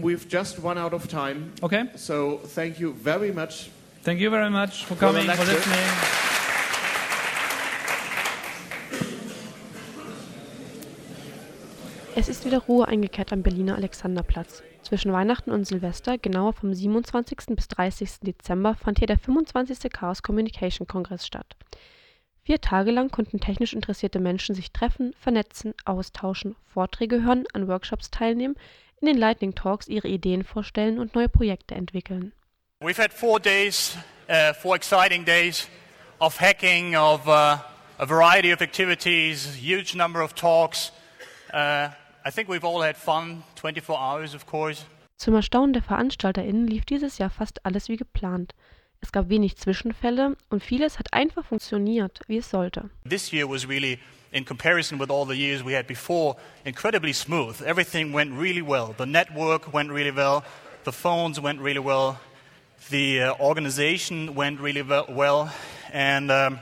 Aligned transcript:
We've 0.00 0.28
just 0.28 0.62
run 0.62 0.78
out 0.78 0.94
of 0.94 1.08
time. 1.08 1.52
Okay. 1.60 1.86
So 1.96 2.38
thank 2.54 2.78
you 2.78 2.94
very 2.94 3.32
much. 3.32 3.68
Thank 4.04 4.20
you 4.20 4.30
very 4.30 4.48
much 4.48 4.84
for 4.84 4.96
coming, 4.96 5.22
for 5.22 5.26
lecture. 5.26 5.54
listening. 5.54 5.78
Es 12.14 12.28
ist 12.28 12.44
wieder 12.44 12.58
Ruhe 12.58 12.86
eingekehrt 12.86 13.32
am 13.32 13.42
Berliner 13.42 13.74
Alexanderplatz. 13.74 14.62
Zwischen 14.82 15.12
Weihnachten 15.12 15.50
und 15.50 15.64
Silvester, 15.64 16.16
genauer 16.16 16.52
vom 16.52 16.72
27. 16.72 17.56
bis 17.56 17.66
30. 17.66 18.20
Dezember, 18.20 18.76
fand 18.76 18.98
hier 19.00 19.08
der 19.08 19.18
25. 19.18 19.90
Chaos 19.90 20.22
Communication 20.22 20.86
Kongress 20.86 21.26
statt. 21.26 21.56
Vier 22.44 22.60
Tage 22.60 22.92
lang 22.92 23.10
konnten 23.10 23.40
technisch 23.40 23.74
interessierte 23.74 24.20
Menschen 24.20 24.54
sich 24.54 24.70
treffen, 24.72 25.12
vernetzen, 25.18 25.74
austauschen, 25.84 26.54
Vorträge 26.72 27.24
hören, 27.24 27.44
an 27.52 27.66
Workshops 27.66 28.10
teilnehmen, 28.10 28.54
in 29.00 29.06
den 29.06 29.16
Lightning 29.16 29.54
Talks 29.54 29.88
ihre 29.88 30.08
Ideen 30.08 30.44
vorstellen 30.44 30.98
und 30.98 31.14
neue 31.14 31.28
Projekte 31.28 31.74
entwickeln. 31.74 32.32
We've 32.80 33.00
had 33.00 33.12
four 33.12 33.40
days, 33.40 33.96
uh, 34.28 34.54
four 34.54 34.76
exciting 34.76 35.24
days 35.24 35.68
of 36.20 36.40
hacking, 36.40 36.96
of 36.96 37.26
uh, 37.26 37.58
a 37.98 38.06
variety 38.06 38.52
of 38.52 38.60
activities, 38.60 39.56
huge 39.56 39.94
number 39.94 40.22
of 40.22 40.34
talks. 40.34 40.92
Uh, 41.52 41.88
I 42.24 42.30
think 42.30 42.48
we've 42.48 42.64
all 42.64 42.82
had 42.82 42.96
fun, 42.96 43.42
24 43.56 43.96
hours, 43.96 44.34
of 44.34 44.46
course. 44.46 44.84
Zum 45.16 45.34
Erstaunen 45.34 45.72
der 45.72 45.82
VeranstalterInnen 45.82 46.68
lief 46.68 46.84
dieses 46.84 47.18
Jahr 47.18 47.30
fast 47.30 47.64
alles 47.66 47.88
wie 47.88 47.96
geplant. 47.96 48.54
Es 49.00 49.12
gab 49.12 49.28
wenig 49.28 49.56
Zwischenfälle 49.56 50.36
und 50.50 50.62
vieles 50.62 50.98
hat 50.98 51.12
einfach 51.12 51.44
funktioniert, 51.44 52.20
wie 52.26 52.38
es 52.38 52.50
sollte. 52.50 52.90
This 53.08 53.32
year 53.32 53.48
was 53.48 53.68
really, 53.68 53.98
in 54.32 54.44
comparison 54.44 54.98
with 54.98 55.10
all 55.10 55.24
the 55.24 55.36
years 55.36 55.62
we 55.62 55.72
had 55.72 55.86
before, 55.86 56.36
incredibly 56.64 57.12
smooth. 57.12 57.62
Everything 57.64 58.12
went 58.12 58.32
really 58.32 58.62
well. 58.62 58.94
The 58.96 59.06
network 59.06 59.72
went 59.72 59.90
really 59.90 60.10
well. 60.10 60.44
The 60.84 60.92
phones 60.92 61.40
went 61.40 61.60
really 61.60 61.80
well. 61.80 62.18
The 62.90 63.22
uh, 63.22 63.34
organization 63.40 64.34
went 64.34 64.60
really 64.60 64.82
well. 64.82 65.52
And 65.92 66.30
um, 66.30 66.60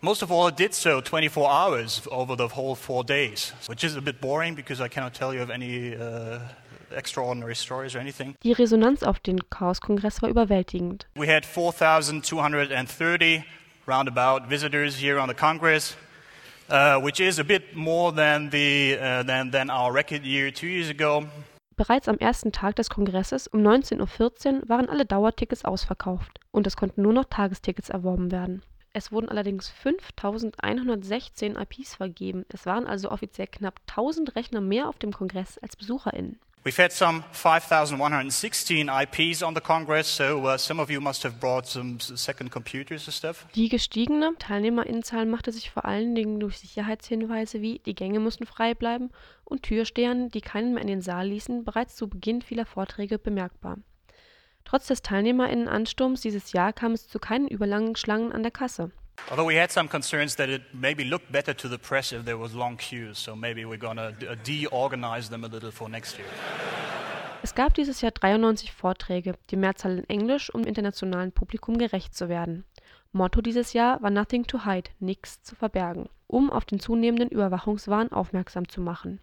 most 0.00 0.22
of 0.22 0.32
all, 0.32 0.48
it 0.48 0.56
did 0.56 0.74
so 0.74 1.00
24 1.00 1.50
hours 1.50 2.06
over 2.10 2.34
the 2.36 2.48
whole 2.48 2.74
four 2.74 3.04
days, 3.04 3.52
which 3.66 3.84
is 3.84 3.96
a 3.96 4.00
bit 4.00 4.20
boring 4.20 4.54
because 4.54 4.80
I 4.80 4.88
cannot 4.88 5.14
tell 5.14 5.32
you 5.32 5.42
of 5.42 5.50
any 5.50 5.94
uh, 5.94 6.40
extraordinary 6.90 7.54
stories 7.54 7.94
or 7.94 8.00
anything. 8.00 8.34
Die 8.42 8.52
Resonanz 8.52 9.02
auf 9.02 9.20
den 9.20 9.38
Chaos-Kongress 9.50 10.20
war 10.22 10.28
überwältigend. 10.28 11.06
We 11.14 11.28
had 11.28 11.46
4,230 11.46 13.44
roundabout 13.86 14.48
visitors 14.48 14.96
here 14.96 15.18
on 15.18 15.28
the 15.28 15.34
Congress, 15.34 15.96
which 17.02 17.20
is 17.20 17.38
a 17.38 17.44
bit 17.44 17.74
more 17.74 18.12
than, 18.12 18.50
the, 18.50 18.98
uh, 18.98 19.22
than, 19.22 19.50
than 19.50 19.70
our 19.70 19.92
record 19.92 20.24
year 20.24 20.52
two 20.52 20.66
years 20.66 20.88
ago. 20.88 21.26
Bereits 21.76 22.08
am 22.08 22.18
ersten 22.18 22.52
Tag 22.52 22.76
des 22.76 22.90
Kongresses 22.90 23.48
um 23.48 23.60
19.14 23.60 24.62
Uhr 24.62 24.68
waren 24.68 24.88
alle 24.88 25.04
Dauertickets 25.04 25.64
ausverkauft 25.64 26.38
und 26.50 26.66
es 26.66 26.76
konnten 26.76 27.02
nur 27.02 27.12
noch 27.12 27.24
Tagestickets 27.24 27.88
erworben 27.88 28.30
werden. 28.30 28.62
Es 28.92 29.10
wurden 29.10 29.30
allerdings 29.30 29.70
5116 29.70 31.56
IPs 31.56 31.94
vergeben. 31.94 32.44
Es 32.50 32.66
waren 32.66 32.86
also 32.86 33.10
offiziell 33.10 33.46
knapp 33.46 33.80
1000 33.88 34.36
Rechner 34.36 34.60
mehr 34.60 34.88
auf 34.88 34.98
dem 34.98 35.12
Kongress 35.12 35.56
als 35.58 35.76
BesucherInnen. 35.76 36.38
We've 36.64 36.76
had 36.76 36.92
some 36.92 37.24
5,116 37.32 38.88
IPs 38.88 39.42
on 39.42 39.56
the 39.56 39.60
Congress, 39.60 40.06
so 40.06 40.46
uh, 40.46 40.56
some 40.56 40.80
of 40.80 40.90
you 40.90 41.00
must 41.00 41.24
have 41.24 41.40
brought 41.40 41.66
some 41.66 41.98
second 41.98 42.52
computers 42.52 43.08
and 43.08 43.14
stuff. 43.14 43.46
Die 43.56 43.68
gestiegene 43.68 44.36
Teilnehmerinnenzahl 44.38 45.26
machte 45.26 45.50
sich 45.50 45.70
vor 45.70 45.86
allen 45.86 46.14
Dingen 46.14 46.38
durch 46.38 46.60
Sicherheitshinweise 46.60 47.62
wie 47.62 47.80
die 47.80 47.96
Gänge 47.96 48.20
müssen 48.20 48.46
frei 48.46 48.74
bleiben 48.74 49.10
und 49.44 49.64
Türstehern, 49.64 50.28
die 50.28 50.40
keinen 50.40 50.74
mehr 50.74 50.82
in 50.82 50.88
den 50.88 51.02
Saal 51.02 51.26
ließen, 51.26 51.64
bereits 51.64 51.96
zu 51.96 52.08
Beginn 52.08 52.42
vieler 52.42 52.64
Vorträge 52.64 53.18
bemerkbar. 53.18 53.78
Trotz 54.64 54.86
des 54.86 55.02
TeilnehmerInnenansturms 55.02 56.20
dieses 56.20 56.52
Jahr 56.52 56.72
kam 56.72 56.92
es 56.92 57.08
zu 57.08 57.18
keinen 57.18 57.48
überlangen 57.48 57.96
Schlangen 57.96 58.30
an 58.30 58.44
der 58.44 58.52
Kasse. 58.52 58.92
Although 59.30 59.48
we 59.48 59.58
had 59.58 59.70
some 59.70 59.88
concerns 59.88 60.36
that 60.36 60.48
it 60.48 60.62
maybe 60.72 61.04
looked 61.04 61.32
better 61.32 61.54
to 61.54 61.68
the 61.68 61.78
press 61.78 62.12
if 62.12 62.24
there 62.24 62.38
was 62.38 62.54
long 62.54 62.76
queues, 62.76 63.18
so 63.18 63.34
maybe 63.34 63.64
we're 63.64 63.78
going 63.78 63.96
to 63.96 64.12
de-organize 64.44 65.30
them 65.30 65.44
a 65.44 65.48
little 65.48 65.70
for 65.70 65.88
next 65.88 66.18
year. 66.18 66.28
Es 67.44 67.54
gab 67.56 67.74
dieses 67.74 68.00
Jahr 68.02 68.12
93 68.12 68.72
Vorträge, 68.72 69.34
die 69.50 69.56
Mehrzahl 69.56 69.98
in 69.98 70.08
Englisch, 70.08 70.54
um 70.54 70.62
internationalen 70.62 71.32
Publikum 71.32 71.76
gerecht 71.76 72.14
zu 72.14 72.28
werden. 72.28 72.64
Motto 73.10 73.40
dieses 73.40 73.72
Jahr 73.72 74.00
war 74.00 74.10
Nothing 74.10 74.46
to 74.46 74.64
hide, 74.64 74.90
nichts 75.00 75.42
zu 75.42 75.56
verbergen, 75.56 76.08
um 76.28 76.50
auf 76.50 76.64
den 76.64 76.78
zunehmenden 76.78 77.28
Überwachungswahn 77.28 78.12
aufmerksam 78.12 78.68
zu 78.68 78.80
machen. 78.80 79.20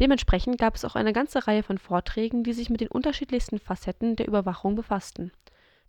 Dementsprechend 0.00 0.58
gab 0.58 0.74
es 0.74 0.84
auch 0.84 0.94
eine 0.94 1.12
ganze 1.12 1.46
Reihe 1.46 1.62
von 1.62 1.78
Vorträgen, 1.78 2.42
die 2.42 2.54
sich 2.54 2.70
mit 2.70 2.80
den 2.80 2.88
unterschiedlichsten 2.88 3.58
Facetten 3.58 4.16
der 4.16 4.26
Überwachung 4.26 4.74
befassten. 4.74 5.30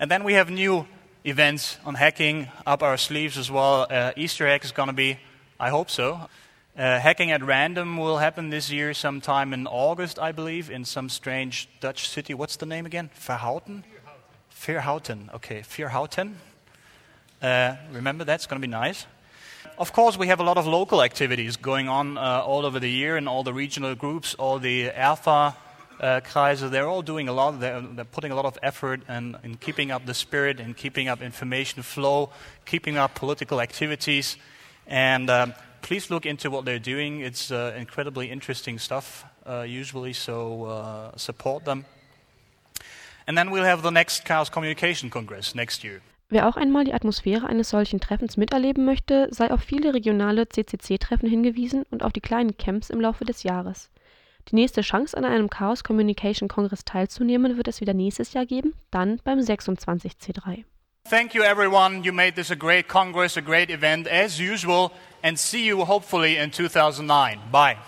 And 0.00 0.10
then 0.10 0.26
we 0.26 0.36
have 0.36 0.52
new 0.52 0.84
events 1.22 1.78
on 1.84 2.00
hacking 2.00 2.48
up 2.64 2.82
our 2.82 2.98
sleeves 2.98 3.38
as 3.38 3.48
well. 3.48 3.86
Uh, 3.88 4.10
Easter 4.20 4.46
egg 4.46 4.64
is 4.64 4.74
going 4.74 4.88
to 4.88 4.94
be, 4.94 5.16
I 5.60 5.70
hope 5.70 5.88
so. 5.90 6.18
Uh, 6.78 7.00
hacking 7.00 7.32
at 7.32 7.42
random 7.42 7.96
will 7.96 8.18
happen 8.18 8.50
this 8.50 8.70
year 8.70 8.94
sometime 8.94 9.52
in 9.52 9.66
August, 9.66 10.16
I 10.16 10.30
believe, 10.30 10.70
in 10.70 10.84
some 10.84 11.08
strange 11.08 11.68
Dutch 11.80 12.08
city. 12.08 12.34
What's 12.34 12.54
the 12.54 12.66
name 12.66 12.86
again? 12.86 13.10
Verhouten? 13.18 13.82
Vierhouten. 14.54 15.34
Okay, 15.34 15.62
Vierhouten. 15.62 16.34
Uh, 17.42 17.74
remember 17.90 18.22
that's 18.22 18.46
going 18.46 18.62
to 18.62 18.64
be 18.64 18.70
nice. 18.70 19.06
Of 19.76 19.92
course, 19.92 20.16
we 20.16 20.28
have 20.28 20.38
a 20.38 20.44
lot 20.44 20.56
of 20.56 20.68
local 20.68 21.02
activities 21.02 21.56
going 21.56 21.88
on 21.88 22.16
uh, 22.16 22.44
all 22.46 22.64
over 22.64 22.78
the 22.78 22.88
year 22.88 23.16
in 23.16 23.26
all 23.26 23.42
the 23.42 23.52
regional 23.52 23.96
groups, 23.96 24.34
all 24.34 24.60
the 24.60 24.92
Alpha 24.92 25.56
uh, 26.00 26.20
Kreise. 26.20 26.70
They're 26.70 26.86
all 26.86 27.02
doing 27.02 27.28
a 27.28 27.32
lot. 27.32 27.58
They're, 27.58 27.80
they're 27.80 28.04
putting 28.04 28.30
a 28.30 28.36
lot 28.36 28.44
of 28.44 28.56
effort 28.62 29.00
in, 29.08 29.36
in 29.42 29.56
keeping 29.56 29.90
up 29.90 30.06
the 30.06 30.14
spirit 30.14 30.60
and 30.60 30.76
keeping 30.76 31.08
up 31.08 31.22
information 31.22 31.82
flow, 31.82 32.30
keeping 32.64 32.96
up 32.96 33.16
political 33.16 33.60
activities. 33.60 34.36
And 34.86 35.28
um, 35.28 35.54
please 35.82 36.10
look 36.10 36.26
into 36.26 36.50
what 36.50 36.64
they're 36.64 36.78
doing. 36.78 37.20
It's 37.20 37.50
uh, 37.50 37.74
incredibly 37.78 38.30
interesting 38.30 38.78
stuff, 38.78 39.24
uh, 39.46 39.62
usually, 39.62 40.12
so 40.12 40.64
uh, 40.64 41.16
support 41.16 41.64
them. 41.64 41.84
And 43.26 43.36
then 43.36 43.50
we'll 43.50 43.64
have 43.64 43.82
the 43.82 43.90
next 43.90 44.24
Chaos 44.24 44.50
Communication 44.50 45.10
Congress 45.10 45.54
next 45.54 45.84
year. 45.84 46.00
Wer 46.30 46.46
auch 46.46 46.56
einmal 46.56 46.84
die 46.84 46.92
Atmosphäre 46.92 47.46
eines 47.46 47.70
solchen 47.70 48.00
Treffens 48.00 48.36
miterleben 48.36 48.84
möchte, 48.84 49.28
sei 49.30 49.50
auf 49.50 49.62
viele 49.62 49.94
regionale 49.94 50.46
CCC-Treffen 50.46 51.28
hingewiesen 51.28 51.84
und 51.90 52.02
auf 52.02 52.12
die 52.12 52.20
kleinen 52.20 52.58
Camps 52.58 52.90
im 52.90 53.00
Laufe 53.00 53.24
des 53.24 53.44
Jahres. 53.44 53.90
Die 54.50 54.54
nächste 54.54 54.82
Chance, 54.82 55.16
an 55.16 55.24
einem 55.24 55.48
Chaos 55.48 55.84
Communication 55.84 56.48
Kongress 56.48 56.84
teilzunehmen, 56.84 57.56
wird 57.56 57.68
es 57.68 57.80
wieder 57.80 57.94
nächstes 57.94 58.34
Jahr 58.34 58.46
geben, 58.46 58.74
dann 58.90 59.20
beim 59.24 59.38
26C3. 59.38 60.64
Thank 61.08 61.34
you, 61.34 61.42
everyone. 61.42 62.04
You 62.04 62.12
made 62.12 62.36
this 62.36 62.50
a 62.50 62.56
great 62.56 62.86
Congress, 62.86 63.38
a 63.38 63.40
great 63.40 63.70
event, 63.70 64.06
as 64.06 64.38
usual, 64.38 64.92
and 65.22 65.38
see 65.38 65.64
you 65.64 65.86
hopefully 65.86 66.36
in 66.36 66.50
2009. 66.50 67.40
Bye. 67.50 67.78